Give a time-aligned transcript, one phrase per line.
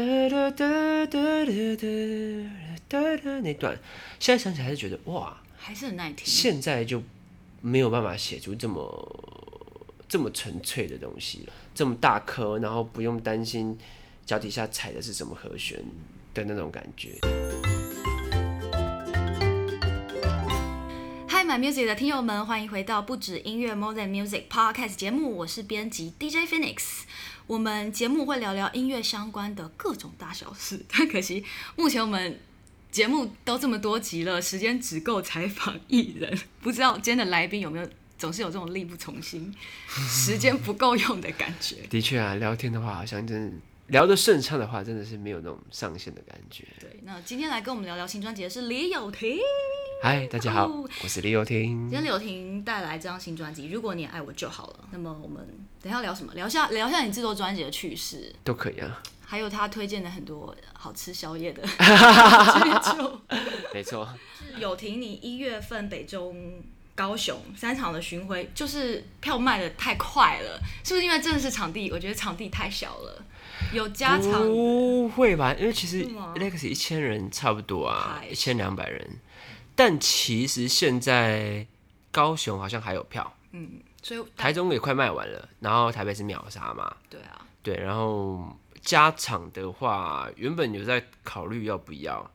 [0.00, 1.86] 哒哒哒哒哒
[2.88, 3.78] 哒哒那段，
[4.18, 6.24] 现在想起来还是觉得哇，还是很耐听。
[6.24, 7.02] 现在就
[7.60, 9.68] 没有办法写出这么
[10.08, 13.78] 这么纯粹的东西了，这么大颗，然后不用担心
[14.24, 15.78] 脚底下踩的是什么和弦
[16.32, 17.18] 的那种感觉。
[21.28, 27.02] Hi My Music 的听友们，欢迎回到不止音乐 More Than Music Podcast 节目，我是编辑 DJ Phoenix。
[27.50, 31.44] 我们节目会聊聊音乐相关的各种大小事， 但可惜
[31.74, 32.38] 目前我们
[32.92, 39.52] 节目都这么多集了，时间只够采访艺人， 不知道今天的来宾有没有总是有这种力不从心、
[39.88, 41.78] 时间不够用的感觉。
[41.90, 43.56] 的确啊，聊天的话好像真的
[43.88, 46.64] 聊得顺畅的话，真的是没有那种上线的感觉。
[46.78, 49.36] 对，那今天来跟我们聊聊新专辑的是李友廷。
[50.04, 51.80] 嗨，大家好，oh, 我是李友廷。
[51.80, 54.80] 今天李友廷带来这张新专辑《如果你爱我就好了》。
[54.92, 55.44] 那么我们
[55.82, 56.32] 等一下聊什么？
[56.34, 59.02] 聊下聊下你制作专辑的趣事都可以啊。
[59.24, 61.62] 还有他推荐的很多好吃宵夜的
[63.72, 64.08] 没错。
[64.58, 66.60] 友廷，你一月份北中
[66.96, 71.90] 高雄三场的巡回，就是票卖的太快了，是不是因为真的是场地？
[71.92, 73.24] 我觉得场地太小了，
[73.72, 74.42] 有加场？
[74.46, 75.54] 不会吧？
[75.54, 79.18] 因为其实 Legacy 一千人差不多啊，一千两百人。
[79.76, 81.66] 但其实现在
[82.10, 92.30] 高雄好像还有票，嗯，所以台中也快卖完了，然后台北是秒杀嘛，对啊，对，然后加场的话，原本有在考虑要不要，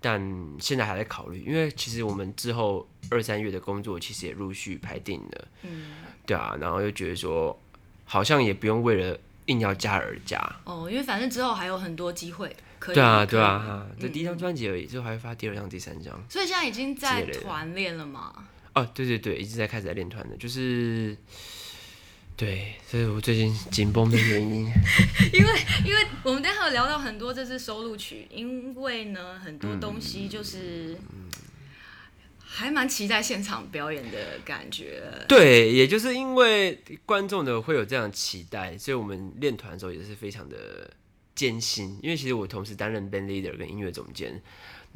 [0.00, 0.20] 但
[0.60, 5.92] 现在还在考虑，因为其实我们之后二三月的工作其实也陆续排定了，嗯，
[6.26, 7.58] 对啊，然后又觉得说
[8.04, 12.54] 好像也不用为了硬要加而加，哦，因为反正之后还有很多机会。
[12.78, 16.14] 对啊，对啊，哈，这第一张专辑而已，之后还会发第二张、第三张。
[16.28, 18.32] 所以现在已经在团练了吗？
[18.76, 21.16] 哦，对对对，一直在开始在练团的，就是，
[22.36, 24.66] 对，这是我最近紧绷的原因。
[25.32, 25.50] 因为，
[25.82, 30.94] 因为我们待会有聊到很多这次收录曲，因为呢，很多东西就是
[32.38, 35.02] 还蛮期待现场表演的感觉。
[35.26, 40.90] 对，也就是因为观众的会有这样期待，所以我们练团的时候也是非常的。
[41.36, 44.42] 艰辛，因为其实我同时担任 band leader 跟音乐总监，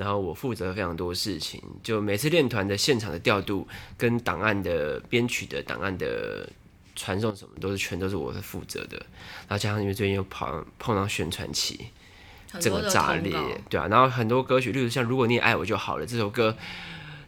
[0.00, 3.69] 然后我负责非常多事情，就每次练团的现场的调度、
[3.99, 6.49] 跟档案的编曲的档案的
[6.97, 8.97] 传送什么，都是全都是我是负责的。
[9.47, 11.78] 然后加上因为最近又跑碰到宣传期，
[12.59, 13.33] 整个炸裂，
[13.69, 13.87] 对啊。
[13.88, 16.56] 然后很多歌曲，例如像《如果你也爱我就好了》这首歌，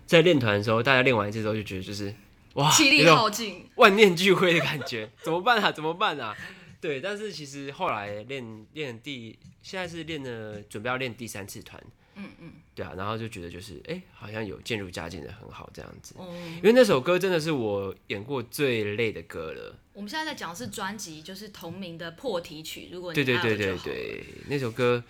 [0.07, 2.15] 在练团的时候，大家练完这首就觉得就是
[2.55, 5.71] 哇，气力耗尽，万念俱灰的感觉， 怎么办啊？
[5.71, 6.35] 怎么办啊？
[6.81, 11.81] 对，但是其实后来练练第，现在是练的准备要练第三次团，
[12.15, 19.75] 嗯嗯，对啊，然后就觉得就是哎，好像有渐入佳境的很好这样子，嗯，因为那首歌真的是我演过最累的歌了。
[19.95, 22.89] 我们现在在讲的是专辑，就是同名的破题曲。
[22.93, 25.03] 如果你对对对对对，那首歌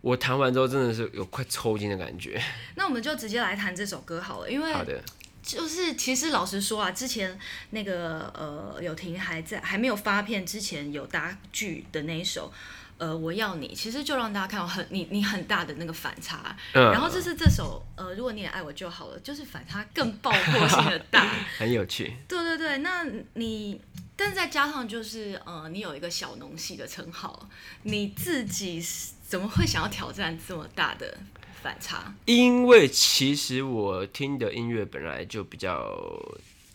[0.00, 2.42] 我弹完之后真的是有快抽筋的感觉。
[2.74, 5.02] 那我们就直接来弹这首歌好了，因为好的。
[5.42, 7.36] 就是其实老实说啊，之前
[7.70, 12.52] 那个呃友婷还在还没有发片之前有搭剧的那一首，
[13.00, 16.56] 呃我要你，其实就让大家看到很你你很大的那个反差。
[16.74, 16.92] 嗯。
[16.92, 21.26] 然后这是这首呃如果你也爱我就好了，就是反差更爆破性的大，
[21.58, 22.14] 很有趣。
[22.28, 23.80] 对对对，那你
[24.14, 27.48] 但是再加上就是呃你有一个小农系的称号，
[27.82, 28.80] 你自己
[29.26, 31.18] 怎么会想要挑战这么大的？
[31.62, 35.94] 反差，因为其实我听的音乐本来就比较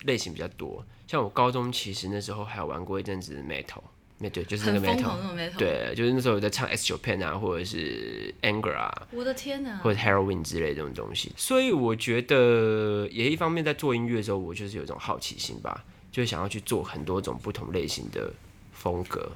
[0.04, 3.82] 类型比较多，像我高中其实那时候还有玩过一阵子 metal，
[4.18, 5.14] 那对就是那个 metal，
[5.58, 18.32] 对，就是那时候有在唱 S 九 Pen 啊，或者是 Anger 啊，我的天哪，或者 Heroin 之类的这种东西，所以我觉得也一方面在做音乐的时候，我就是有一种好奇心吧，就是想要去做很多种不同类型的
[18.72, 19.30] 风格。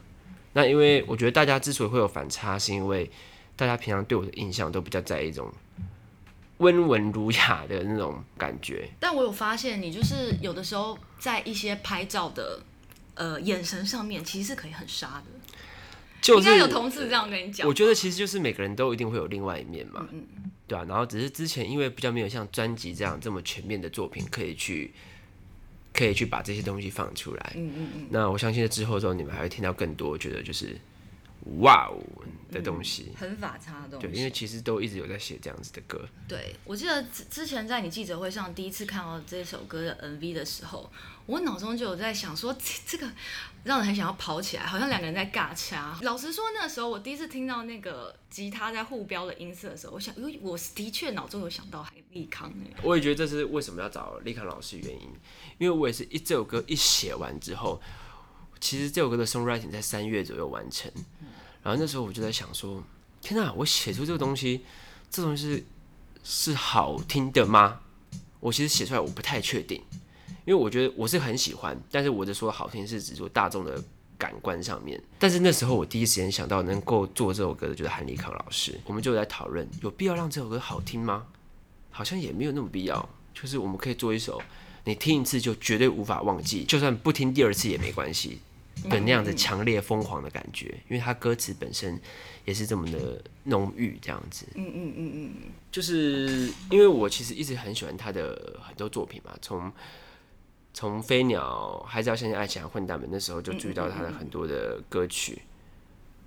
[0.55, 3.11] 那因为我觉得大家之所以会有反差，是因为
[3.57, 5.53] 大家平常对我的印象都比较在一种
[6.57, 12.61] 温文儒雅的那种感觉，但我有发现你就是有的时候在一些拍照的
[13.20, 15.26] 呃眼神上面，其实是可以很杀的。
[16.22, 17.69] 就是、应该有同事这样跟你讲。
[17.69, 24.93] 我觉得其实就是每个人都一定会有另外一面嘛，嗯嗯，对啊，然后只是之前因为比较没有像专辑这样这么全面的作品可以去
[25.93, 28.06] 可以去把这些东西放出来，嗯嗯嗯。
[28.11, 30.76] 那我相信在之后之后你们还会听到更多，我觉得就是。
[31.60, 31.98] 哇哦
[32.50, 34.06] 的东西，嗯，很反差的东西。
[34.06, 36.04] 对，因为其实都一直有在写这样子的歌。
[36.28, 40.90] 对，我记得之之前在你记者会上第一次看到这首歌的 MV 的时候，
[41.26, 42.54] 我脑中就有在想说，
[42.87, 43.08] 这个
[43.64, 45.96] 让人很想要跑起来，好像两个人在尬掐。
[46.02, 52.52] 老实说，那个时候我第一次听到那个吉他在互飙的音色的时候，我想，因为我的确脑中有想到立康。
[52.82, 55.08] 我也觉得这是为什么要找利康老师原因，
[55.58, 57.81] 因为我也是一这首歌一写完之后，
[58.60, 60.90] 其实这首歌的 songwriting 在三月左右完成。
[61.62, 62.83] 然后那时候我就在想说，
[63.21, 64.62] 天哪，我写出这个东西，
[65.11, 65.65] 这东西是
[66.23, 67.81] 是好听的吗？
[68.41, 69.83] 我其实写出来我不太确定，
[70.47, 73.83] 因为我觉得我是很喜欢，但是我的说好听是指说大众的
[74.17, 74.99] 感官上面。
[75.19, 81.27] 但是那时候我第一时间想到能够做这首歌的就是韩立康老师，我们就在讨论有必要让这首歌好听吗？
[81.91, 84.41] 好像也没有那么必要，就是我们可以做一首
[84.85, 88.39] 你听一次就绝对无法忘记，就算不听第二次也没关系
[88.88, 92.00] 的那样子强烈疯狂的感觉，因为他歌词本身
[92.44, 94.47] 也是这么的浓郁，这样子。
[94.55, 95.32] 嗯嗯嗯嗯，
[95.71, 99.71] 就是因为我其实一直很喜欢他的很多作品嘛，从
[100.73, 105.43] 从飞鸟，还是要相信爱情混蛋们那时候就注意到他的很多的歌曲，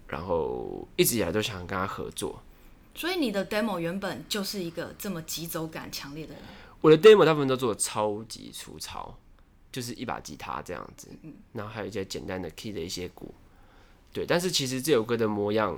[0.08, 2.42] 然后一直以来都想跟他合作。
[2.94, 6.44] 所以你的 demo 原本就是一个这么急走感强烈的人。
[6.82, 9.18] 我的 demo 大部分都做的超级粗糙。
[9.74, 11.10] 就是一把吉他这样子，
[11.52, 13.34] 然后还有一些简单的 key 的一些鼓，
[14.14, 14.24] 对。
[14.24, 15.78] 但是其实这首歌的模样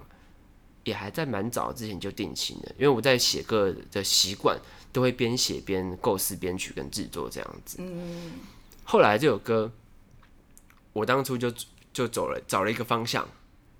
[0.83, 4.59] 也还在蛮早之前就定型了，因为我在写歌的习惯
[4.91, 7.77] 都会边写边构思编曲跟制作这样子。
[7.79, 8.33] 嗯。
[8.83, 9.71] 后来这首歌，
[10.91, 11.49] 我当初就
[11.93, 13.25] 就走了找了一个方向，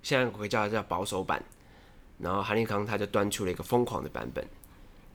[0.02, 1.44] 现在我可以叫它叫保守版，
[2.20, 4.42] 然后韩立康他就端出了一个疯狂的版本。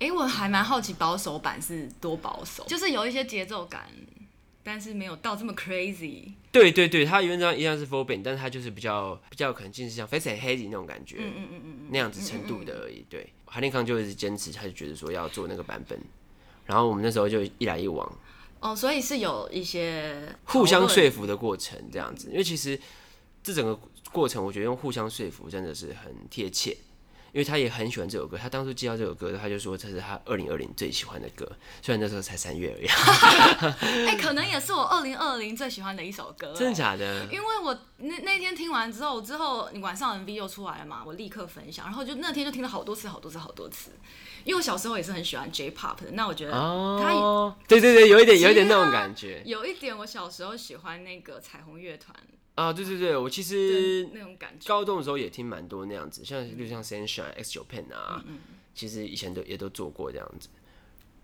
[0.01, 3.89] 哎、欸，我还蛮好奇保守版是多保守，就是有一些节奏感。
[4.63, 6.33] 但是没有到这么 crazy。
[6.53, 13.05] 对对对，他原则上一样是 full band，但是他就是比较比较可能近似像 Face and Hazy 那种感觉，嗯嗯嗯嗯那样子程度的而已。
[13.09, 15.99] 对，韩立康就一直坚持，他就觉得说要做那个版本，
[16.67, 18.19] 然后我们那时候就一来一往。
[18.61, 22.29] 哦，所以是有一些互相说服的过程，这样子。
[22.31, 22.79] 因为其实
[23.43, 23.75] 这整个
[24.13, 26.77] 过程，我觉得用互相说服真的是很贴切。
[27.33, 31.51] 因为他也很喜欢这首歌，他当初接到这首歌，他就说这是他二零二零最喜欢的歌，
[31.83, 32.87] 虽然那时候才三月而已。
[34.09, 36.53] 哎、欸，可能也是我二零二零最喜欢的一首歌。
[36.55, 37.25] 真的假的？
[37.27, 43.93] 因为我那那天听完之后，之后你晚上 MV 又出来了嘛，我立刻分享，然后就那天就听了好多次，好多次，好多次。
[44.45, 52.17] 因为我小时候也是很喜欢 J-Pop 的，那我觉得他、哦，对对对，有一点有一点那种感觉，有一点我小时候喜欢那个彩虹乐团。
[52.57, 58.39] 啊，对对对，我其实那种感觉高中的时候也听蛮多那样子，像就像 Sunshine、X Japan 啊，嗯嗯，
[58.75, 60.49] 其实以前都也都做过这样子。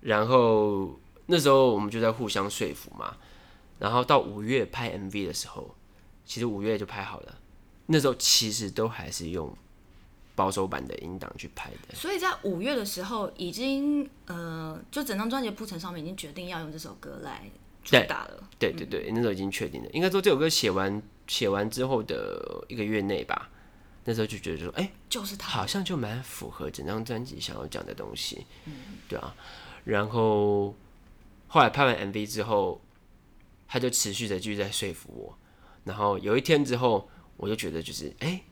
[0.00, 3.16] 然后那时候我们就在互相说服嘛。
[3.78, 5.76] 然后到五月拍 MV 的时候，
[6.24, 7.38] 其实五月就拍好了。
[7.84, 9.54] 那时候其实都还是用
[10.36, 11.96] 保守版的音档去拍的。
[11.96, 17.50] 所以在五月的时候，已经呃，就整张专辑铺陈上面已经决定要用这首歌来
[17.82, 18.48] 主打了。
[18.60, 19.90] 对对对，那时候已经确定了。
[19.90, 21.02] 应该说这首歌写完。
[21.28, 23.50] 写完之后的一个月内吧，
[24.04, 28.72] 那时候就觉得说，哎、欸，就是他，好像就蛮符合整张专辑想要讲的东西，嗯，
[29.08, 29.34] 对啊。
[29.82, 30.72] 然后
[31.48, 32.80] 后来拍完 MV 之后，
[33.66, 35.36] 他就持续的继续在说服我。
[35.82, 38.44] 然后有一天之后，我就觉得就是，哎、欸，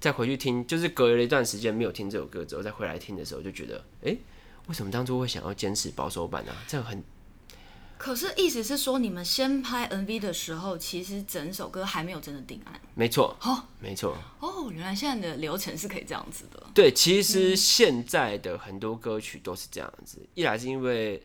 [0.00, 4.18] 再回去听，就是隔了一段时间没有听这首歌之后，再回来听的时候，就觉得，哎、欸，
[4.66, 6.58] 为什么当初会想要坚持保守版呢、啊？
[6.66, 7.02] 这样很。
[7.96, 12.80] 可是意思是说，你们先拍 MV 的时候，其实整首歌还没有真的定案。
[12.94, 14.16] 没错，哦，没错。
[14.38, 16.62] 哦，原来现在的流程是可以这样子的。
[16.72, 20.18] 对，其实现在的很多歌曲都是这样子。
[20.20, 21.20] 嗯、一来是因为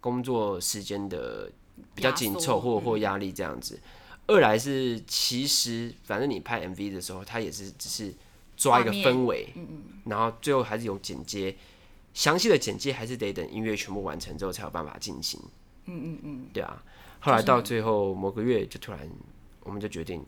[0.00, 1.50] 工作时间的
[1.96, 3.82] 比较紧凑，或或压力这样子；嗯、
[4.26, 8.12] 二来是其实反正你拍 MV 的时候，它也是只是
[8.56, 11.54] 抓一个氛围，嗯嗯，然后最后还是有剪接，
[12.14, 15.40] 详细的剪接还是得等音乐全部完成之后才有办法进行。
[15.86, 16.82] 嗯嗯嗯，对啊，
[17.20, 19.00] 后来到最后某个月就突然，
[19.62, 20.24] 我们就决定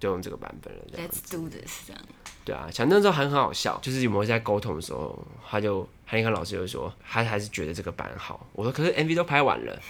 [0.00, 0.82] 就用这个版本了。
[0.96, 2.02] Let's do this，这样。
[2.44, 5.16] 对啊，想那时候还很好笑，就是有没有在沟通的时候，
[5.48, 8.44] 他就韩立康老师就说，他还是觉得这个版好。
[8.52, 9.80] 我说可是 MV 都拍完了，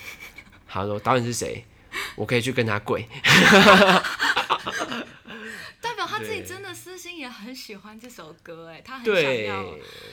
[0.66, 1.64] 他说导演是谁？
[2.16, 3.06] 我可以去跟他跪。
[5.80, 9.14] 代表他自己真的私心也很喜欢这首歌，哎，他很想
[9.44, 9.64] 要，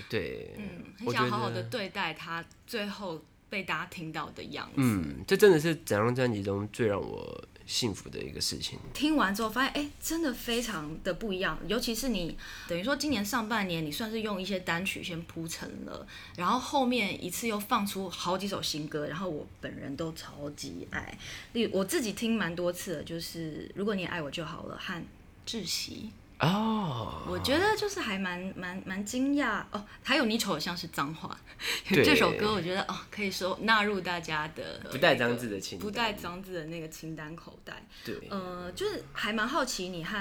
[0.10, 3.24] 对，对嗯，很想好好的对待他，最后。
[3.48, 8.78] 被大家听到的样子，嗯，这真的是整张专辑中最让我幸福的一个事情。
[8.94, 11.60] 听完之后发现，哎、真的非常的不一样。
[11.68, 21.18] 尤其是你等于说今年上半年，你算是用一些单曲先铺成了，然后后面一次又放出好几首新歌，然后我本人都超级爱。
[21.54, 25.04] 例如我自己听蛮多次的，就是如果你爱我就好了和
[25.48, 26.12] 窒息。
[26.40, 29.86] 哦，oh, 我觉得就是还蛮蛮蛮惊讶哦。
[30.04, 31.38] 还有你瞅的像是脏话，
[31.88, 37.82] 这首歌我觉得哦，可以说纳入大家的不带脏字的清单，不带脏字的那个清单口袋。
[38.04, 40.18] 对，呃，就是还蛮好奇你和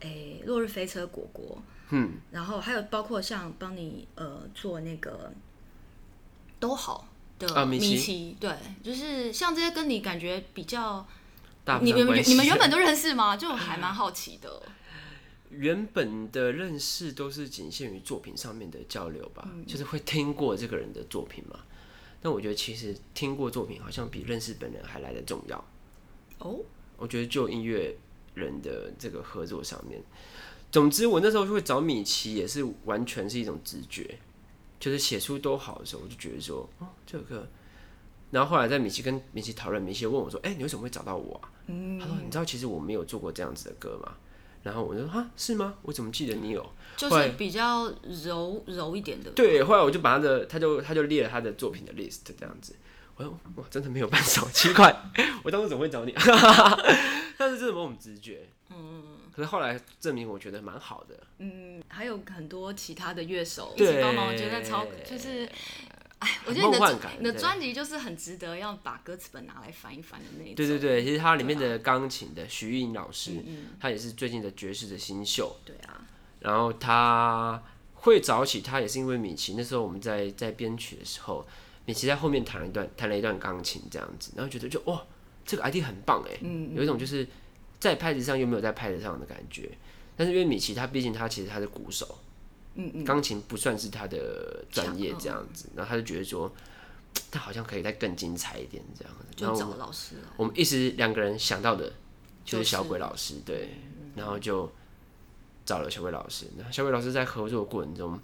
[0.00, 5.30] 诶、欸、落日飞车果果，嗯，然后还有包括像帮你呃做那个
[6.58, 7.06] 都好
[7.38, 8.50] 的啊米奇，奇，对，
[8.82, 11.06] 就是像这些跟你感觉比较，
[11.82, 13.36] 你们你们原本都认识吗？
[13.36, 14.62] 就还蛮好奇的。
[15.50, 21.60] 原本的认识都是仅限于作品上面的交流吧，嗯、就是会听过这个人的作品嘛。
[22.20, 25.64] 但我觉得其实听过作品好像比认识本人还来得重要。
[26.38, 26.58] 哦，
[26.96, 27.96] 我觉得就音乐
[28.34, 30.02] 人的这个合作上面，
[30.72, 34.18] 总之我那时候就会找米奇，也是完全是一种直觉，
[34.80, 37.48] 就是写出都好的时候，我就觉得说，哦，这个。
[38.32, 44.16] 然后后来在米奇跟米奇讨论，米奇问我说：“哎、欸，你为什么会找到我啊？”嗯、他说：“你知道其实我没有做过这样子的歌吗？”
[44.66, 45.74] 然后我就说：“啊，是吗？
[45.82, 47.84] 我怎么记得你有？”就是比较
[48.24, 49.30] 柔柔一点的。
[49.30, 52.74] 对，后来我就把他的，他就他就列了他的作品的 list 这样子。
[53.14, 54.92] 我说：“哇，真的没有办手，奇怪，
[55.44, 56.12] 我当时怎么会找你？”
[57.38, 58.48] 但是这是某种直觉。
[58.70, 59.04] 嗯。
[59.34, 61.14] 可是后来证明，我觉得蛮好的。
[61.38, 65.48] 嗯，还有很多其他的乐手一起帮忙，我觉得超就是。
[66.18, 70.54] 哎，我觉得你的你的专辑就是很值得要把歌词本拿来翻一翻的那种。
[70.54, 73.32] 对对对，其实它里面的钢琴的徐艺老师，
[73.78, 75.54] 他也是最近的爵士的新秀。
[75.64, 76.00] 对啊。
[76.40, 77.62] 然后他
[77.94, 81.46] 会早起他，也是因为米奇那时候我们在在编曲的时候，
[81.84, 85.02] 米奇在后面弹了一段弹了一段钢琴这样子，然后觉得就哇，
[85.44, 86.38] 这个 idea 很棒哎，
[86.74, 87.28] 有一种就是
[87.78, 89.70] 在拍子上又没有在拍子上的感觉。
[90.16, 92.18] 但是因为米奇他毕竟他其实他是鼓手。
[92.76, 96.52] 嗯，钢琴不算是他的专业这样子，然后他就觉得说，
[97.32, 99.26] 他好像可以再更精彩一点这样子。
[99.34, 100.16] 就找老师。
[100.36, 101.92] 我们一时两个人想到的，
[102.44, 103.70] 就是小鬼老师，对，
[104.14, 104.70] 然后就
[105.64, 106.46] 找了小鬼老师。
[106.56, 108.20] 那小鬼老师在合作的过程中，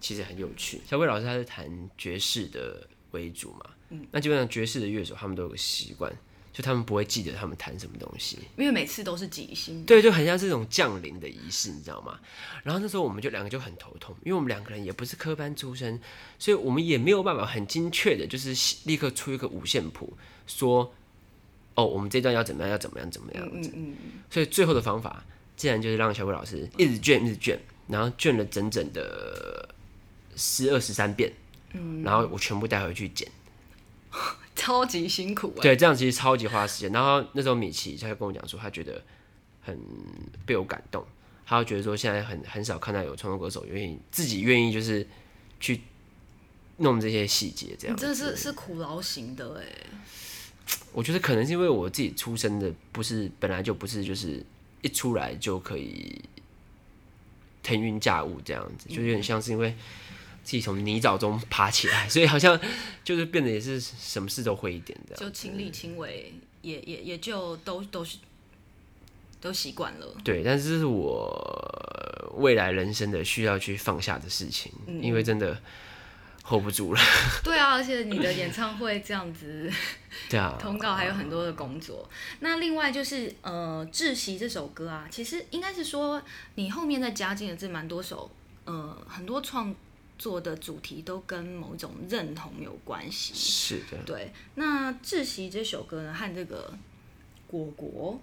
[0.00, 0.80] 其实很有趣。
[0.86, 6.12] 小鬼老师他是弹爵士的为主嘛，嗯，那基本上爵士的乐手他们都有个习惯。
[6.52, 9.84] 就他们不会记得他们弹什么东西，因为每次都是即兴。
[9.84, 12.18] 对，就很像这种降临的仪式，你知道吗？
[12.64, 16.00] 然后那时候我们就两个就很头痛，因为我们两个人也不是科班出身，
[16.38, 18.52] 所以我们也没有办法很精确的，就是
[18.84, 20.12] 立刻出一个五线谱，
[20.46, 20.92] 说
[21.76, 23.70] 哦，我们这段要怎么样，要怎么样，怎么样子。
[23.74, 23.94] 嗯，
[24.28, 25.24] 所以最后的方法，
[25.56, 29.72] 竟然就是让小鬼老师一直卷，一直卷，然后卷了整整的
[30.34, 31.32] 十二十三遍，
[31.74, 33.26] 嗯，然后我全部带回去剪。
[34.56, 35.62] 超级辛苦啊！
[35.62, 36.92] 对，这样其实超级花时间。
[36.92, 39.02] 然后那时候米奇他就跟我讲说，他觉得
[39.62, 39.78] 很
[40.44, 41.04] 被我感动。
[41.46, 45.06] 他就觉得说，现在很很少看到有创作歌手愿意自己愿意就是
[45.58, 45.80] 去
[46.76, 47.96] 弄这些细节，这样。
[47.96, 49.66] 这是是苦劳型的哎。
[50.92, 54.44] 我觉得可能是因为我自己出生的不是本来就不是就是
[54.82, 56.20] 一出来就可以
[57.62, 59.74] 腾云驾雾这样子，就有点像是因为。
[60.42, 62.58] 自己从泥沼中爬起来， 所以好像
[63.04, 66.32] 就是变得也是什么事都会一点的，就亲力亲为，
[66.62, 68.18] 也也也就都都是
[69.40, 70.06] 都习惯了。
[70.24, 75.60] 对，但是这是我未来人生的需要去放下的事情，嗯、因为真的
[76.44, 77.00] hold 不住了。
[77.44, 79.70] 对啊，而且你的演唱会这样子，
[80.28, 82.08] 对啊，通告还有很多的工作。
[82.40, 86.20] 那另外就是呃，《窒息》这首歌啊，其实应该是说
[86.56, 88.30] 你后面再加进了这蛮多首，
[88.64, 89.74] 呃，很多创。
[90.20, 94.30] 做的主题都跟某种认同有关系，是的，对。
[94.56, 96.74] 那《窒息》这首歌呢，和这个
[97.46, 98.20] 果果，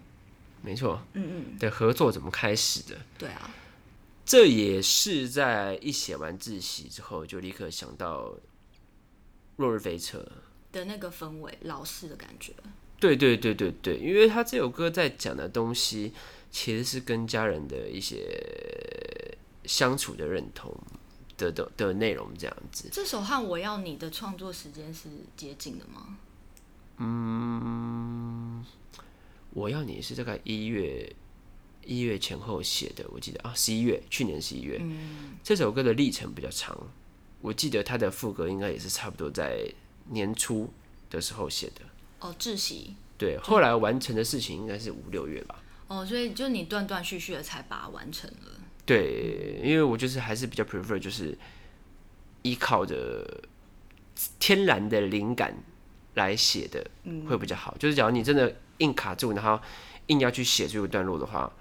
[0.62, 2.96] 没错，嗯嗯，的合作怎么开始的？
[3.18, 3.50] 对啊，
[4.24, 8.25] 这也是在一写完《窒息》之后，就立刻想到
[9.56, 10.20] 《落日飞车》
[10.75, 12.54] 的那个氛围，老式的感觉。
[13.00, 16.13] 对对对对对，因为他这首歌在讲的东西，
[16.51, 19.36] 其实是跟家人的一些
[19.66, 20.72] 相处的认同。
[21.38, 26.17] 的的的内容这样子，这首和我要你的创作时间是接近的吗？
[26.98, 28.65] 嗯，
[29.51, 31.15] 我要你是大概一月
[31.86, 34.79] 一月前后写的，我记得啊，十一月，去年十一月。
[34.82, 36.75] 嗯，这首歌的历程比较长，
[37.39, 39.72] 我记得它的副歌应该也是差不多在
[40.10, 40.74] 年初
[41.10, 41.82] 的时候写的。
[42.20, 42.96] 哦，窒息。
[43.15, 45.63] 对，后来完成的事情应该是五六月吧。
[45.88, 48.51] 哦，所以就你断断续续的才把它完成了。
[48.88, 51.38] 对，因为我就是还是比较 prefer 就是
[52.41, 53.44] 依靠着
[54.39, 55.53] 天然的灵感
[56.13, 56.89] 来写的，
[57.27, 57.75] 会比较好。
[57.75, 59.60] 嗯、就是假如你真的硬卡住，然后
[60.08, 61.51] 硬要去写这个段落的话，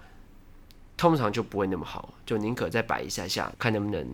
[0.95, 2.13] 通常就不会那么好。
[2.25, 4.07] 就宁可再摆一下下，看能不能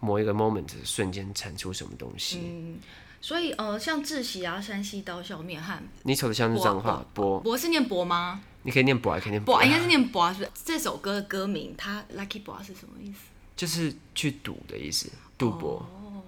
[0.00, 2.40] 某一个 moment 瞬间产出什么东西。
[2.42, 2.78] 嗯，
[3.20, 8.40] 所以呃，像窒息啊、山西刀削面和你瞅的像是脏话，博博是念博吗？
[8.62, 10.50] 你可以念博，还可以念博，应该是念博，是不是？
[10.64, 13.18] 这首歌的歌名，它 lucky 博是什么意思？
[13.56, 16.22] 就是去赌的意思，赌博，哦，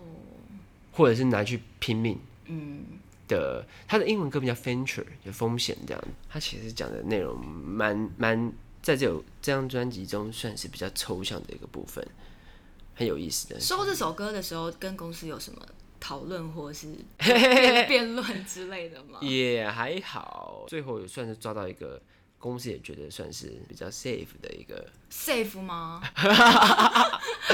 [0.92, 2.84] 或者是拿去拼命，嗯
[3.28, 3.64] 的。
[3.86, 6.04] 它的英文歌名叫 venture，就风险这样。
[6.28, 12.04] 它其实讲的内容蛮蛮，在这首这张专辑中算是比较抽象的一个部分，
[12.94, 13.60] 很有意思的。
[13.60, 15.60] 收这首歌的时候，跟公司有什么
[16.00, 16.96] 讨论或是
[17.86, 19.18] 辩论之类的吗？
[19.20, 22.00] 也还好，最后也算是抓到一个。
[22.40, 26.00] 公司也觉得算是比较 safe 的一个 safe 吗？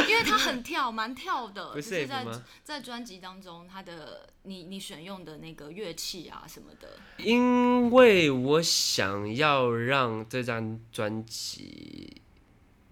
[0.08, 1.72] 因为他很跳，蛮跳的。
[1.72, 2.24] 不是在
[2.62, 6.88] 在专辑当中，他的你你选用的那个乐器啊什么的。
[7.18, 12.22] 因为我想要让这张专辑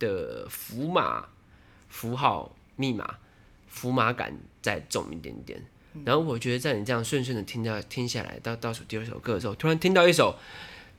[0.00, 1.28] 的符码、
[1.88, 3.20] 符号、密码、
[3.75, 5.62] 符码感再重一点点。
[5.93, 10.38] 嗯、然后我觉得在你这样顺顺的听到听下来，到倒数第二首歌的时候，突然听到一首。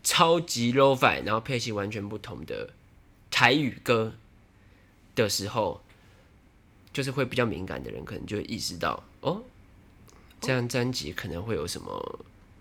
[0.08, 2.70] 超级 Lo-Fi，然后配器完全不同的
[3.32, 4.13] 台语歌
[5.15, 5.82] 的时候，
[6.94, 9.41] 就是会比较敏感的人，可能就会意识到哦，
[10.39, 12.20] 这样专辑可能会有什么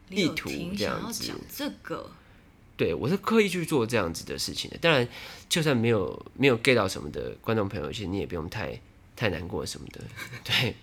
[0.09, 1.35] 意图这样子。
[1.55, 2.11] 这个，
[2.79, 4.79] 对我是刻意去做这样子的事情的。
[4.79, 5.07] 当然，
[5.47, 8.81] 就算没有没有 get 到什么的观众朋友，其实你也不用太
[9.17, 10.01] 太难过什么的。
[10.45, 10.75] 对，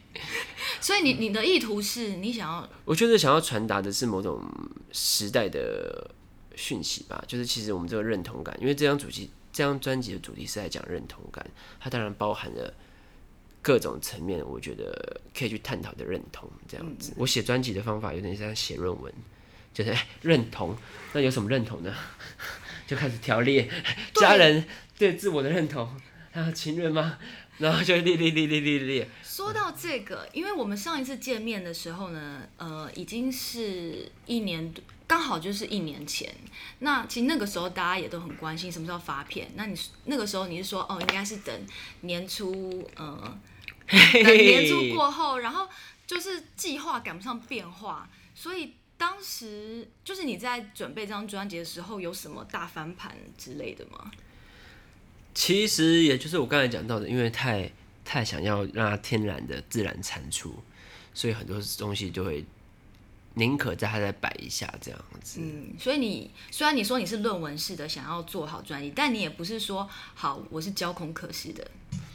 [0.80, 4.44] 所以你你的意图是你想要，我觉得想要传达的是某种
[4.92, 6.12] 时代的。
[6.54, 11.44] 讯息吧，就是其实我们这个认同感，因为这张主题、这张专辑的主题是在讲认同感，
[11.80, 12.72] 它当然包含了
[13.62, 17.12] 各种层面，我觉得可以去探讨的认同这样子。
[17.12, 19.12] 嗯、我写专辑的方法有点像写论文，
[19.74, 20.76] 就是认同，
[21.14, 21.96] 那有什么认同呢？
[22.86, 23.68] 就开始条列
[24.16, 24.66] 家人
[25.00, 25.90] 对自我的认同，
[26.32, 27.18] 还有情人吗？
[27.62, 29.10] 然后就列列列列列列。
[29.24, 34.84] 说到这个，因为我们上一次见面的时候呢，呃，已经是一年多。
[35.08, 36.34] 刚好就是一年前，
[36.80, 39.52] 那其实那个时候大家也都很关心什么时候发片。
[39.56, 41.54] 那你那个时候你是说哦，应该是等
[42.00, 43.38] 年初，呃，
[44.24, 45.68] 等年初过后，然后
[46.08, 54.10] 就是计划赶不上变化，所以当时就是你在准备这张专辑的时候，有什么大翻盘之类的吗？
[55.34, 57.72] 其实也就是我刚才讲到的，因为太
[58.04, 60.56] 太想要让它天然的自然产出，
[61.14, 62.46] 所以很多东西就会。
[63.36, 65.40] 宁可在它再摆一下这样子。
[65.42, 71.66] 嗯，所以你虽然你说你是论文式的想要做好专辑，但你也不是说好我是交空可式的，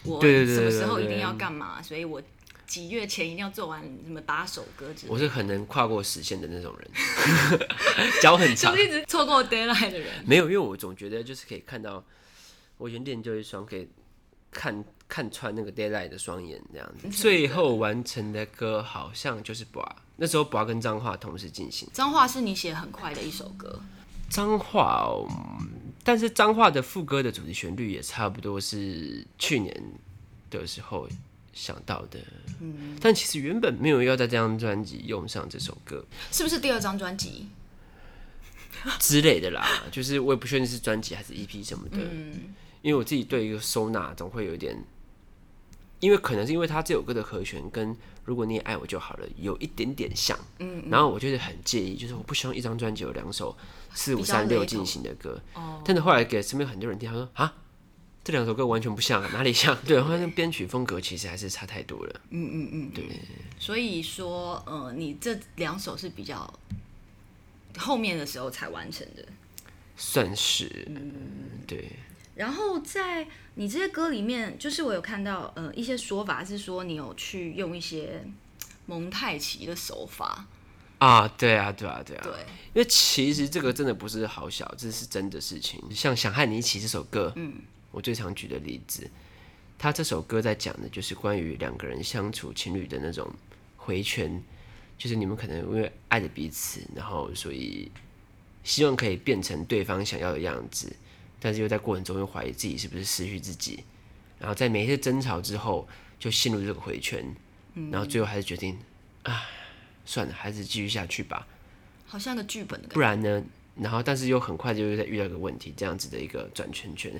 [0.05, 2.23] 我什么时候一定要干嘛，所以我
[2.67, 5.11] 几月前一定要做完什么八首歌之类。
[5.11, 6.91] 我是很能跨过时限的那种人，
[8.21, 10.23] 脚很长，就一直错过 deadline 的人。
[10.27, 12.05] 没有，因为我总觉得就是可以看到，
[12.79, 13.89] 我原点就一双可以
[14.51, 17.09] 看看穿那个 d a y l i g h t 的双眼这样子。
[17.09, 19.83] 最后完成的歌好像就是《把》。
[20.19, 21.87] 那时候，把跟脏话同时进行。
[21.93, 23.79] 脏话是你写很快的一首歌。
[24.31, 25.29] 脏话、哦，
[26.03, 29.83] 但是脏话的副歌的主题旋律也差不多是去年
[30.49, 31.07] 的时候
[31.53, 32.19] 想到的。
[32.61, 36.03] 嗯，但其实原本没有要在这张专辑用上这首歌。
[36.33, 37.49] 是不是第二张专辑
[38.99, 39.69] 之类的啦？
[39.93, 41.99] 就是我也不确定是专辑还是 EP 什么的。
[41.99, 44.77] 嗯，因为我自己对一个收纳总会有一点。
[45.99, 53.57] 因为可能是因为他这首歌的和弦跟如果你也爱我就好了有一点点像，嗯，嗯，然后我觉得很介意，就是我不希望一张专辑有两首
[53.95, 57.55] 四五三六进行的歌，哦，但是后来给身边很多人听，他说啊，
[58.23, 59.75] 这两首歌完全不像，哪里像？
[59.87, 63.05] 对，好像编曲风格其实还是差太多了，嗯嗯嗯，对，
[63.59, 66.53] 所以说，呃，你这两首是比较
[67.79, 69.27] 后面的时候才完成的，
[69.97, 71.11] 算是，嗯，
[71.67, 71.91] 对。
[72.37, 78.23] 然后在你这些歌里面，就是我有看到呃一些说法是说你有去用一些
[78.85, 80.47] 蒙太奇的手法
[80.99, 82.33] 啊，对啊，对啊，对啊，对，
[82.75, 85.83] 因为其实这个真的不是好小，这是真的事情。
[85.91, 87.55] 像想和你一起这首歌，嗯，
[87.91, 89.11] 我最常举的例子，
[89.79, 93.31] 他这首歌在讲的就是关于两个人相处情侣的那种
[93.79, 94.43] 回圈，
[94.99, 97.91] 就是你们可能因为爱着彼此，然后所以
[98.63, 100.95] 希望可以变成对方想要的样子。
[101.41, 103.85] 但是又在过程中又怀疑自己是不是失去自己，
[104.39, 107.25] 然后在每一次争吵之后就陷入这个回圈，
[107.75, 108.79] 嗯、然后最后还是决定，
[109.23, 109.43] 啊，
[110.05, 111.47] 算了，还是继续下去吧。
[112.07, 112.95] 好像个剧本的感觉。
[112.95, 113.45] 不然呢？
[113.79, 117.13] 然后但是又很快就又在遇到一个问题，这样子的一个转圈圈。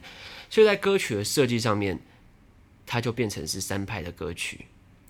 [0.49, 1.99] 所以在歌曲的设计上面，
[2.87, 4.65] 它就变成是三拍的歌曲。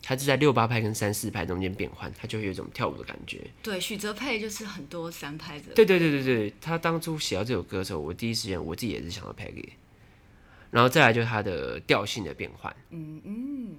[0.08, 3.40] 它是在六八拍跟三四拍中间变换，它就会有一种跳舞的感觉。
[3.60, 5.74] 对，许哲佩就是很多三拍的。
[5.74, 9.70] 对对对对对，他当初写到这首歌的时候，我第一时间我自己也是想到 Peggy，
[10.70, 12.72] 然后再来就是它的调性的变换。
[12.90, 13.76] 嗯嗯嗯。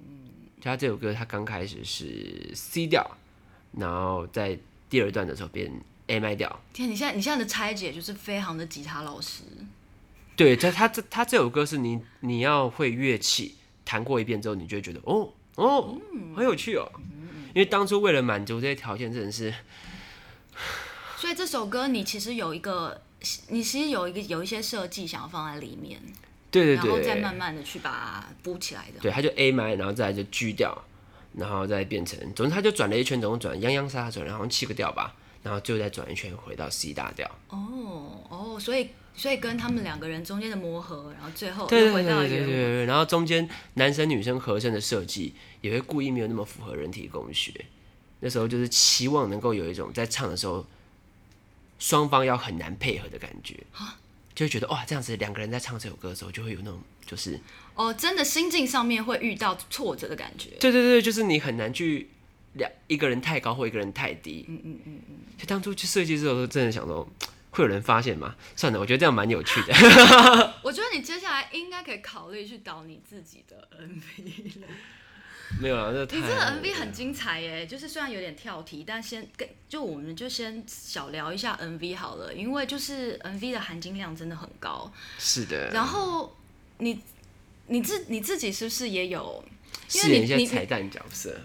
[0.60, 3.16] 他这首歌他刚开始是 C 调，
[3.72, 4.58] 然后在
[4.90, 5.72] 第二段的时候变
[6.08, 6.60] A 麦调。
[6.74, 9.44] 天，你现在你现在的拆解就是非常的吉他老师。
[10.36, 13.54] 对，他他这他这首歌是你你要会乐器，
[13.86, 15.32] 弹过一遍之后，你就会觉得哦。
[15.58, 15.98] 哦，
[16.36, 16.88] 很有趣哦，
[17.52, 19.52] 因为当初为了满足这些条件，真的是，
[21.16, 23.02] 所以这首歌你其实有一个，
[23.48, 26.00] 你其实有一个有一些设计想要放在里面，
[26.52, 29.00] 对对对，然后再慢慢的去把它补起来的。
[29.00, 30.80] 对，它就 A 麦，然后再来就 G 调，
[31.34, 37.28] 然后再变成，总之它就转了一圈，总共转洋洋洒洒转了好像七个调吧，然后最后再转一圈回到 C 大调。
[37.48, 47.52] 哦哦，所以所以跟他们两个人中间的磨合，然后最后对又回到原对对对对，然后中间男生女生合声的设计也会故意没有那么符合人体工学。
[48.20, 50.64] 那时候就是期望能够有一种在唱的时候
[51.78, 53.54] 双方要很难配合的感觉，
[54.34, 57.40] 就会觉得哇，这样子两个人在唱这首歌的时候就会有那种就是
[57.74, 60.50] 哦，真的心境上面会遇到挫折的感觉。
[60.60, 62.08] 对对对，就是你很难去
[62.54, 64.44] 两一个人太高或一个人太低。
[64.48, 65.16] 嗯嗯嗯嗯。
[65.36, 67.08] 就当初去设计的时候，真的想说
[67.50, 68.34] 会有人发现吗？
[68.56, 69.74] 算了，我觉得这样蛮有趣的。
[70.62, 74.66] 我觉得你接下来应该可以考虑去导你自己的 MV 了。
[75.60, 77.66] 没有啊，这你这个 MV 很精彩耶！
[77.66, 84.92] 就是虽然有点跳题，但先跟就我们就先小聊一下 MV 好了，因为就是 MV 的含金量真的很高。
[85.18, 85.70] 是的。
[85.70, 86.36] 然后
[86.76, 87.00] 你
[87.68, 89.42] 你自你自己是不是也有
[89.88, 91.40] 饰演一些彩蛋角色？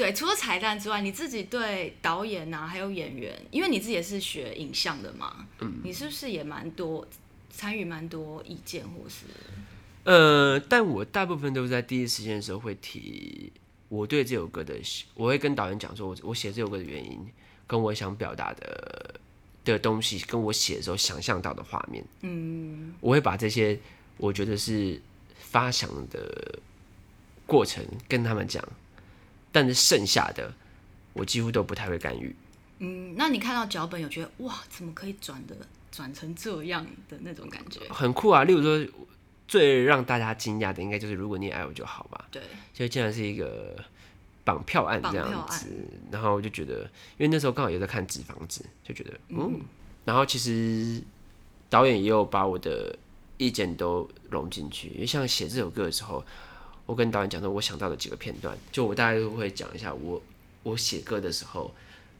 [0.00, 7.06] 对，除了彩蛋之外，你自己对导演啊，还有演员，因为你自己也是学影像的嘛，嗯，你是不是也蛮多
[7.50, 9.26] 参与蛮多意见，或是？
[10.04, 13.52] 呃，但我大部分都是在第一时间的时候会提
[13.90, 14.74] 我对这首歌的，
[15.12, 17.20] 我会跟导演讲说，我我写这首歌的原因，
[17.66, 19.20] 跟我想表达的
[19.66, 23.78] 的东西，跟我写的时候想象到的画面，嗯，我会把这些
[24.16, 24.98] 我觉得是
[25.38, 26.58] 发想的
[27.44, 28.66] 过程跟他们讲，
[29.52, 30.52] 但是剩下的
[31.12, 32.34] 我几乎都不太会干预。
[32.78, 35.56] 嗯，那你看到脚本有觉得哇，怎么可以转的
[35.90, 37.80] 转成这样的那种感觉？
[37.88, 38.92] 很酷啊，例如说。
[39.50, 42.24] 最让大家惊讶的，应该就是如果你也爱我就好吧。
[42.30, 42.40] 对，
[42.72, 43.74] 就竟然是一个
[44.44, 45.66] 绑票案这样子，
[46.08, 46.82] 然后我就觉得，
[47.18, 49.60] 因为那时候刚好也在看纸房子，就觉得嗯，嗯，
[50.04, 51.02] 然后其实
[51.68, 52.96] 导演也有把我的
[53.38, 56.24] 意见都融进去，因为像写这首歌的时候，
[56.90, 60.20] 我跟导演讲说，我想到的几个片段，就我大概都会讲一下我
[60.64, 61.72] 我写歌的时候。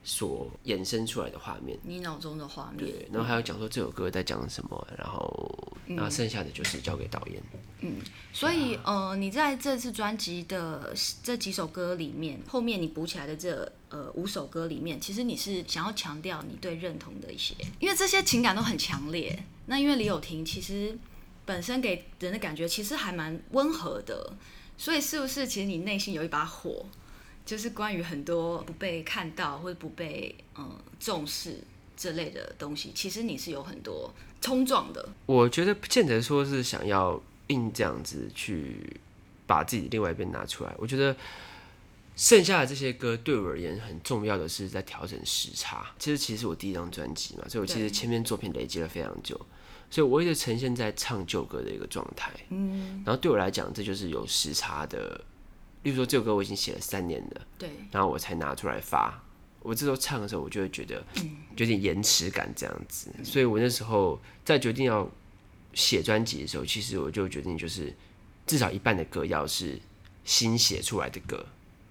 [0.03, 2.79] 所衍生出来的画面，你脑中的画面。
[2.79, 7.43] 对，然后还有讲说这首歌在讲什么，然后，然后剩下的就是交给导演。
[7.81, 7.97] 嗯，
[8.33, 19.39] 所以呃，你在这次专辑的这几首歌里面，后面你补起来的这呃五首歌里面，其实你是想要强调你对认同的一些，因为这些情感都很强烈。
[19.67, 20.97] 那因为李友廷其实
[21.45, 24.33] 本身给人的感觉其实还蛮温和的，
[24.81, 26.87] 所以是不是其实你内心有一把火？
[27.45, 31.59] 就是关于很多不被看到或者不被嗯重视
[31.95, 35.07] 这类的东西，其实你是有很多冲撞的。
[35.27, 38.99] 我觉得不见得说是想要硬这样子去
[39.47, 40.73] 把自己另外一边拿出来。
[40.79, 41.15] 我觉得
[42.17, 45.93] 剩下的这些歌对我而言很重要的是在调整时差。
[45.99, 49.39] 其实其实我第一张专辑嘛，所以我其实前面作品累积了非常久，
[49.91, 52.31] 所以我一直呈现在唱旧歌的一个状态。
[52.51, 55.21] 嗯，然后对我来讲，这就是有时差的。
[55.83, 59.23] 例如说，这首歌我已经写了三年了，对，然后我才拿出来发。
[59.63, 61.03] 我这时候唱的时候，我就会觉得
[61.57, 63.11] 有点延迟感这样子。
[63.19, 65.11] 嗯，所以我那时候在决定要
[65.73, 67.95] 写专辑的时候，其实我就决定就是
[68.47, 69.81] 至少一半的歌要是
[70.23, 71.47] 新写出来的歌，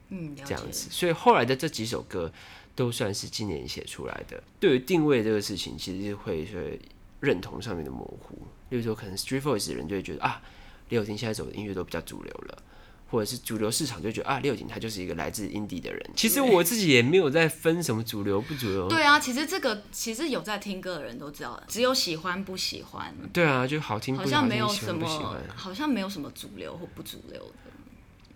[0.09, 0.88] 嗯，这样子。
[0.91, 2.31] 所以后来的这几首歌
[2.75, 4.43] 都算是今年写出来的。
[4.59, 6.79] 对于定位这个事情，其实会是
[7.19, 8.47] 认同上面的模糊。
[8.69, 10.41] 例如说，可能 Street Voice 的人就会觉得啊，
[10.89, 12.63] 李友廷现在走的音乐都比较主流了。
[13.12, 16.12] 或者是主流市场就觉得啊，李友廷他就是一个来自 indie 的人。
[16.15, 18.88] 其实我自己也没有在分什么主流不主流。
[18.88, 23.12] 对啊，其实这个其实有在听歌的人都知道，只有喜欢不喜欢。
[23.34, 27.68] 对啊，就好听不好像没有什么，好像没有什么主流或不主流的。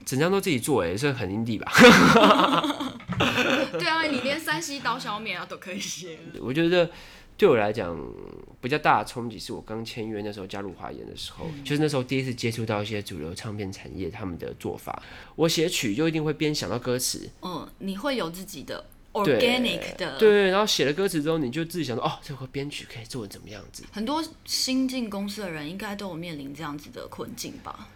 [0.06, 1.72] 整张都自己做哎，算很 indie 吧。
[3.74, 6.18] 对啊，你连山西刀削面啊都可以写。
[6.40, 6.90] 我觉得。
[7.36, 8.00] 对我来讲，
[8.62, 15.02] 比较大的冲击是我刚签约那时候加入华研的时候，嗯，就是那时候第一次接触到一些主流唱片产业他们的做法。
[15.36, 23.84] 我写曲就一定会边想到歌词，嗯，你会有自己的 organic 的，对，对，然后写了歌词之后，你就自己想到哦，这个编曲可以做成怎么样子。
[23.92, 27.90] 很多新进公司的人应该都有面临这样子的困境吧？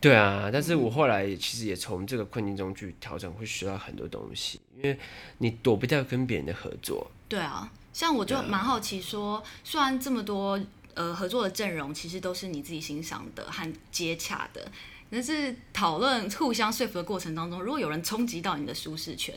[0.00, 4.98] 对啊，但是我后来其实也从这个困境中去调整，会学到很多东西，因为
[5.38, 7.10] 你躲不掉跟别人的合作。
[7.28, 7.70] 对啊。
[7.92, 10.58] 像我就蛮好奇说，说虽然这么多
[10.94, 14.70] 呃合作的阵容，其实都是你自己欣赏的和接洽的，
[15.10, 19.34] 但是讨论互相说服的过程当中，如果有人冲击到你的舒适圈，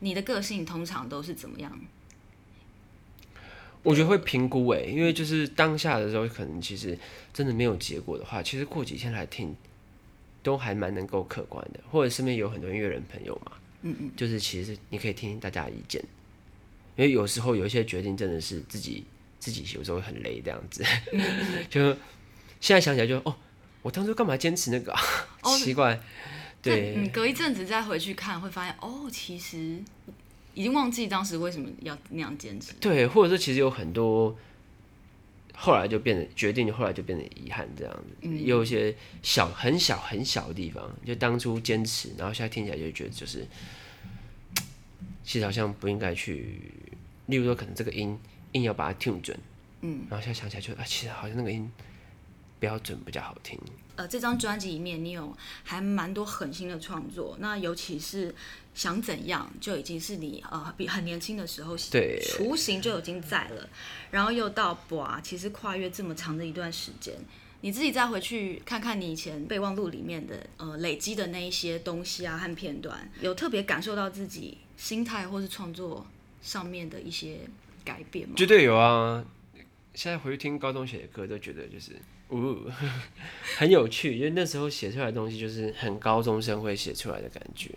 [0.00, 1.72] 你的个性通常都是怎么样？
[3.84, 6.98] 我觉得会评估诶，因为就是当下的时候，可能其实
[7.32, 9.54] 真的没有结果的话，其实过几天来听，
[10.42, 13.52] 都还蛮能够客观的，或者身边有很多音乐人朋友嘛，
[13.82, 16.02] 嗯嗯，就是其实你可以听听大家的意见。
[16.96, 19.02] 因为有时候有一些决定真的是自己
[19.38, 20.84] 自己有时候会很累这样子，
[21.70, 21.90] 就
[22.60, 23.34] 现在想起来就哦，
[23.80, 25.00] 我当初干嘛坚持那个啊？
[25.42, 25.98] 哦、 奇怪，
[26.60, 29.82] 对，你隔一阵子再回去看，会发现哦，其实
[30.52, 32.74] 已经忘记当时为什么要那样坚持。
[32.74, 34.36] 对，或者说其实有很多
[35.64, 38.16] 后来就变得决定，后来就变得遗憾这样子。
[38.22, 43.46] 嗯，也有一些小很小很小的地方，就当初坚持，然后现在听起来就觉得就是，
[45.22, 46.58] 其实好像不应该去。
[47.26, 48.18] 例如说，可能这个音
[48.52, 49.38] 硬要把它听准，
[49.82, 51.70] 嗯，然后现在想起来就啊，其实好像那个音
[52.58, 53.56] 标准比较好听。
[53.94, 58.34] 呃，这张专辑里面你有还蛮多狠心的创作，那尤其是
[58.74, 63.68] 想怎样就已经是你呃比很年轻的时候，对，雏形就已经在了，
[64.10, 67.14] 然后又到哇，其实跨越这么长的一段时间，
[67.60, 76.06] 你自己再回去看看你以前备忘录里面的呃累积的那一些东西啊和片段，有特别感受到自己心态或是创作
[76.40, 77.40] 上面的一些
[77.84, 78.34] 改变吗？
[78.36, 79.24] 绝对有啊！
[79.94, 81.92] 现在回去听高中写的歌，都觉得就是。
[82.30, 82.56] 呜，
[83.58, 87.70] 很有趣，因为那时候写出来的东西就是很高中生会写出来的感觉。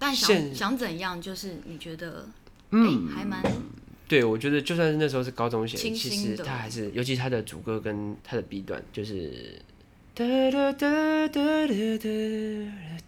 [0.00, 2.26] 但想想怎样，就是你觉得，
[2.70, 3.40] 嗯，欸、还蛮……
[4.08, 9.62] 对，我觉得就算是那时候是高中写，其实他还是，尤其他的主歌跟他的 B 段，就是
[10.12, 12.04] 哒哒哒哒哒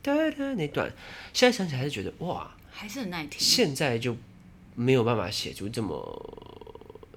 [0.02, 0.92] 哒哒那段，
[1.32, 3.40] 现在想起来还是觉得哇，还是很耐听。
[3.40, 4.16] 现在就
[4.76, 6.38] 没有办法写出这么。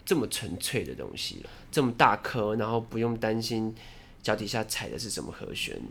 [0.07, 3.73] 这么纯粹的东西了，这么大颗，然后不用担心
[4.21, 5.81] 脚底下踩的是什么和弦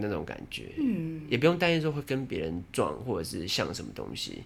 [0.00, 4.42] 的那种感觉，嗯，也不用担心说会跟别人撞或者是像什么东西，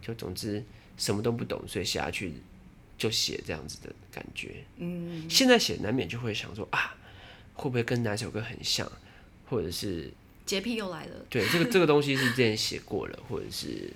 [0.00, 0.62] 就总之
[0.96, 2.32] 什么都不懂，所以写下去
[2.98, 6.96] 就写这样子的感觉，嗯，现在写难免就会想说啊，
[7.54, 8.90] 会不会跟哪首歌很像，
[9.48, 10.12] 或者是
[10.44, 13.90] 洁癖又来了，对，这个这个东西是之前写过了，或者是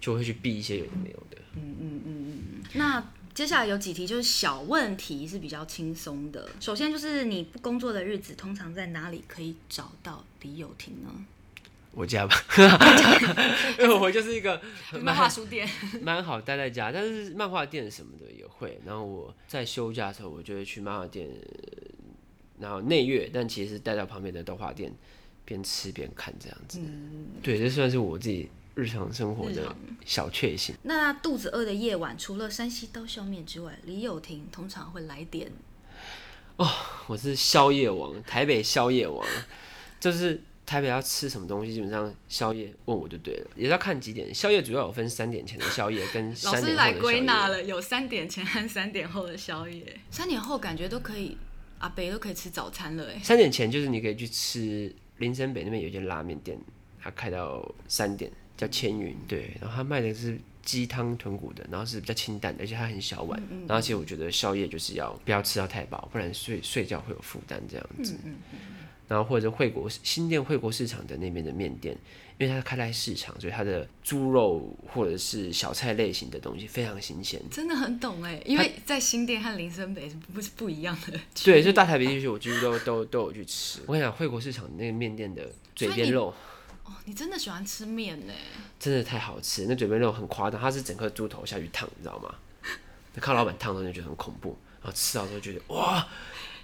[0.00, 3.04] 就会去避一些有的没有的，嗯嗯嗯嗯，那。
[3.34, 6.48] 接下来有几题就是小问题，是比较轻松的。
[6.60, 11.08] 首先就是你不工作的日子，通常在哪里可以找到李友廷呢？
[11.94, 12.34] 我家吧，
[13.78, 14.60] 因 为我就是一个
[15.02, 15.68] 漫画书店，
[16.00, 16.90] 蛮好待在家。
[16.90, 18.80] 但是漫画店什么的也会。
[18.86, 21.28] 然后我在休假的时候，我就会去漫画店，
[22.58, 24.90] 然后内阅，但其实待在旁边的动画店，
[25.44, 26.78] 边吃边看这样子。
[26.82, 28.48] 嗯，对，这算是我自己。
[28.74, 30.74] 日常生活的小确幸。
[30.82, 35.50] 那肚子饿的夜晚，除了山西刀削面之外，李友廷通常会来点。
[36.56, 36.68] 哦，
[37.06, 39.26] 我是宵夜王，台北宵夜王，
[40.00, 43.50] 就是台北要吃什么东西，基本上宵夜问我就对了。
[43.56, 46.74] 也是要看几点，宵夜主要有分三点前的宵夜跟 三点后的宵夜。
[46.74, 49.98] 老师来归纳了，有三点前和三点后的宵夜。
[50.10, 51.36] 三点后感觉都可以，
[51.78, 53.18] 阿北都可以吃早餐了哎。
[53.22, 56.58] 三点前就是你可以去吃林森北那边有一间拉面店，
[57.00, 58.30] 它开到三点。
[58.62, 63.36] 叫千云，对，然后他卖的是鸡汤豚骨的，然后是比较清淡的，而且它很小碗。
[63.40, 68.14] 嗯嗯，然后其实我觉得宵夜就是要不要吃到太饱，不然睡睡觉会有负担这样子。
[68.24, 68.58] 嗯嗯，
[69.08, 71.98] 然后或者惠国新店惠国市场的那边的面店，
[72.38, 77.42] 因为它是开在市场，所以它的猪肉或者是小菜类型的东西非常新鲜。
[77.50, 81.18] 真的很懂哎，因为在新店和林森北是不是不一样的？
[81.44, 83.80] 对，就大台北地区，我几乎都都都有去吃。
[83.86, 86.32] 我跟你讲，惠国市场那个面店的嘴边肉。
[86.84, 88.32] 哦，你真的喜欢吃面呢？
[88.78, 92.34] 真的太好吃，那嘴边肉很夸张，它是整颗猪头下去烫，你知道吗？
[93.20, 96.08] 看老板烫的时候就觉得很恐怖，然后吃到之后觉得哇，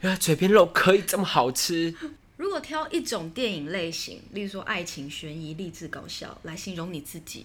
[0.00, 1.94] 原来嘴边肉可以这么好吃。
[2.38, 7.44] 如果挑一种电影类型，例如说爱情、悬疑、励志、搞笑，来形容你自己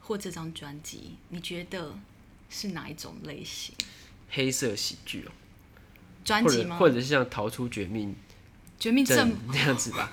[0.00, 1.94] 或这张专辑，你觉得
[2.50, 3.74] 是哪一种类型？
[4.30, 5.30] 黑色喜剧哦，
[6.24, 6.76] 专辑吗？
[6.76, 8.16] 或者是像逃出绝命、
[8.80, 10.10] 绝命镇那样子吧。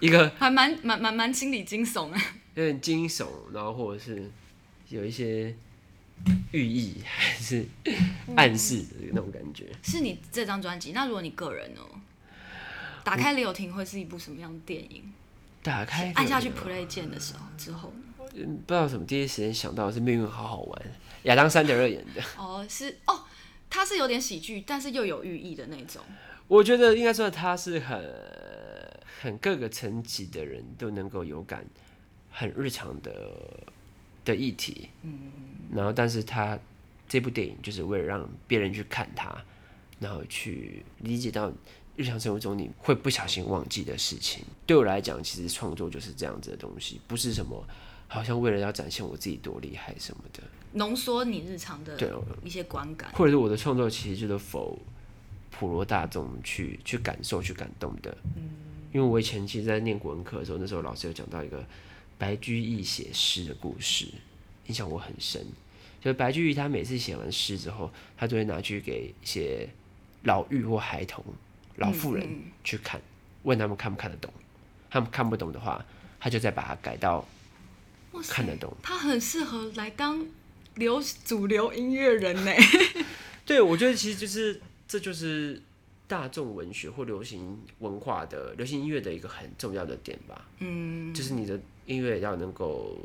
[0.00, 2.20] 一个还蛮蛮蛮蛮心理惊悚啊，
[2.54, 4.30] 有点惊悚，然后或者是
[4.88, 5.54] 有一些
[6.52, 7.64] 寓意还是
[8.36, 9.64] 暗示的那种感觉。
[9.70, 10.92] 嗯、是你这张专辑？
[10.92, 11.80] 那如果你个人呢？
[13.04, 15.12] 打开李友廷会是一部什么样的电影？
[15.62, 20.82] 打开按下去 play 键的时候之后，不知道什么第一时间想到的是《命运好好玩》，
[21.24, 22.22] 亚当三点二演的。
[22.36, 23.24] 哦，是哦，
[23.68, 26.02] 它是有点喜剧，但是又有寓意的那种。
[26.46, 27.98] 我觉得应该说它是很。
[29.20, 31.66] 很各个层级的人都能够有感，
[32.30, 33.12] 很日常的
[34.24, 35.32] 的议题，嗯，
[35.74, 36.56] 然后但是他
[37.08, 39.36] 这部电影就是为了让别人去看他，
[39.98, 41.52] 然后去理解到
[41.96, 44.44] 日常生活中你会不小心忘记的事情。
[44.64, 47.66] 对我来讲，其实创作就是这样子的东西，不是什么
[48.06, 50.40] 好像为了要展现我自己多厉害什么的，
[50.74, 51.98] 浓缩你日常的
[52.44, 54.78] 一些观感，或者是我的创作其实就是否
[55.50, 58.67] 普罗大众去去感受、去感动的，嗯。
[58.92, 61.64] 因为我以前其实，在念国文课的时候，那时候老师有讲到一个
[62.16, 64.06] 白居易写诗的故事，
[64.66, 65.44] 印象我很深。
[66.00, 69.68] 就是白居易他每次写完诗之后，他都会拿去给一些
[70.22, 71.24] 老妪或孩童、
[71.76, 72.26] 老妇人
[72.62, 73.00] 去看，
[73.42, 74.32] 问他们看不看得懂。
[74.90, 75.84] 他们看不懂的话，
[76.18, 77.28] 他就再把它改到
[78.28, 78.74] 看得懂。
[78.82, 80.24] 他很适合来当
[80.76, 82.52] 流主流音乐人呢。
[83.44, 85.60] 对，我觉得其实就是这就是
[86.08, 90.48] 大众文学或流行文化的流行音乐的一个很重要的点吧。
[90.58, 92.98] 嗯，就是你的音乐要能够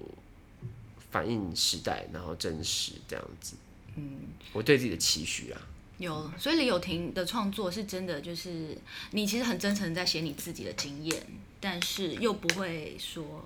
[1.11, 3.55] 反映时代，然后真实这样子。
[3.95, 4.19] 嗯，
[4.53, 5.61] 我对自己的期许啊。
[5.99, 8.75] 有，所以李友廷的创作是真的，就是
[9.11, 11.23] 你其实很真诚在写你自己的经验，
[11.59, 13.45] 但是又不会说，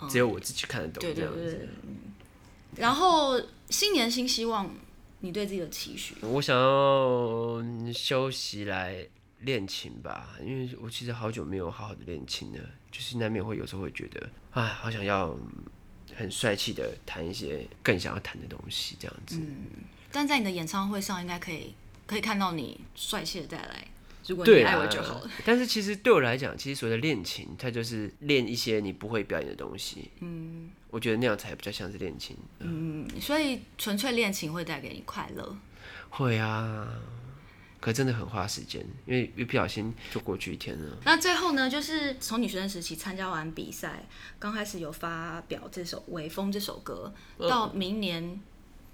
[0.00, 1.42] 嗯、只有我自己看得懂这样子。
[1.42, 1.68] 对对对。
[2.76, 4.70] 然后新年新希望，
[5.20, 6.14] 你对自己的期许？
[6.22, 9.06] 我想要休息来
[9.40, 15.36] 练琴吧，因为我其实好久没有好好的练琴了，就是难免会有时候会觉得，哎，好想要
[16.14, 19.38] 很帅气的弹一些更想要弹的东西，这样子。
[19.38, 19.66] 嗯
[20.12, 21.74] 但在你的演唱会上，应该可以
[22.06, 23.86] 可以看到你帅气的带来。
[24.26, 25.30] 如果你爱我就好了。
[25.44, 30.10] 但是其实对我来讲，其实所谓的练琴，它就是练一些你不会表演的东西。
[30.20, 32.36] 嗯，我觉得那样才比较像是练琴。
[32.58, 35.56] 嗯，所以纯粹练琴会带给你快乐。
[36.10, 36.88] 会啊，
[37.80, 40.96] 可真的很花时间，因为一不小心就过去一天了。
[41.04, 44.06] 那最后呢，就是从你学生时期参加完比赛，
[44.38, 48.40] 刚开始有发表这首《微风》这首歌，到明年。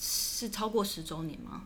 [0.05, 1.63] 是超过十周年吗？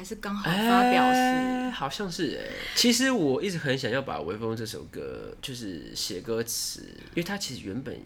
[0.00, 1.18] 还是刚好发表时？
[1.18, 2.50] 欸、好像是哎。
[2.74, 8.00] 其实我一直很想要把《微风》这首歌就是写歌词，因为它其实原本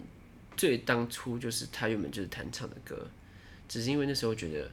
[0.57, 3.07] 最当初就是他原本就是弹唱的歌，
[3.69, 4.69] 只是因为那时候觉得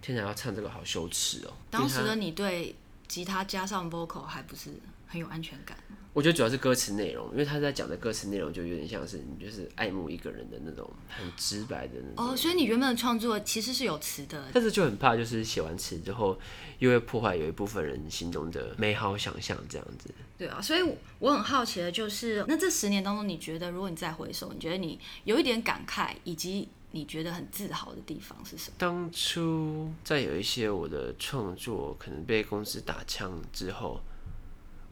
[0.00, 1.56] 天哪，要唱这个好羞耻哦、喔。
[1.70, 2.74] 当时的你对
[3.06, 4.70] 吉他加上 vocal 还不是
[5.06, 5.76] 很有安全感？
[6.14, 12.32] 我觉得主要是歌词内容，因为他在讲的歌词内容就有点像是你就是爱慕一个人的那种很直白的那种。
[12.32, 16.38] 哦，所以你原本的创作其实是有词的，但是就很怕就是写完词之后
[16.80, 20.10] 又会破坏有一部分人心中的美好想象这样子。
[20.36, 20.82] 对啊，所以
[21.18, 28.74] 我很好奇的就是，那这十年当中，你觉得如果你再回首，你觉得你有一点感慨，以及你觉得很自豪的地方是什么？
[28.76, 33.98] 当初在有一些我的创作可能被公司打枪之后。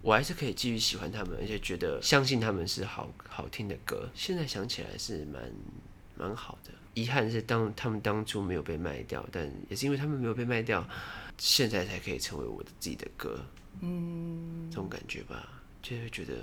[0.03, 4.09] 我还是可以继续喜欢他们，而且觉得相信他们是好好听的歌。
[4.15, 5.53] 现在想起来是蛮
[6.17, 6.73] 蛮好的。
[6.95, 10.87] 遗憾是当他们当初没有被卖掉，但也是因为他们没有被卖掉，
[11.39, 13.41] 现在才可以成为我的自己的歌。
[13.81, 15.49] 嗯，这种感觉吧，
[15.81, 16.35] 就会觉得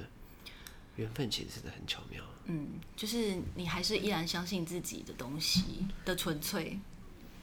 [0.95, 2.23] 缘分其实真的很巧妙。
[2.45, 6.79] 嗯，就是你还是依然相信自己的东西的纯粹。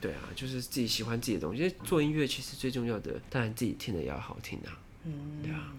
[0.00, 1.62] 对啊，就是自己喜欢自己的东西。
[1.62, 4.78] 因为做音乐其实最重要的，当然自己听的也要好听啊。
[5.04, 5.72] 嗯，对啊。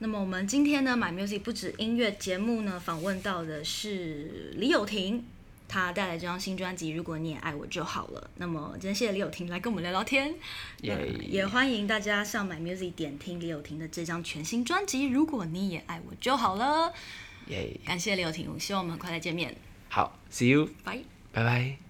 [0.00, 5.24] 那么我们今天呢，My Music 不止音乐节目呢，访问到的是李友廷，
[5.66, 8.20] 他带来这张新专辑《如果你也爱我就好了》。
[8.36, 10.34] 那么今天谢谢李友廷来跟我们聊聊天
[10.82, 11.20] ，yeah.
[11.22, 16.92] 也欢迎大家上 My Music 点听李友廷的这张全新专辑《如果你也爱我就好了》。
[17.50, 19.56] 耶，感谢李友廷，希望我们很快再见面。
[19.88, 21.00] 好，See you，拜，
[21.32, 21.87] 拜拜。